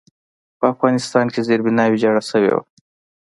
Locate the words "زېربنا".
1.47-1.83